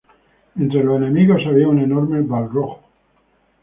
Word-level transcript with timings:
Entre 0.55 0.83
los 0.83 0.97
enemigos 0.97 1.43
había 1.45 1.67
un 1.67 1.77
enorme 1.77 2.21
Balrog. 2.21 2.79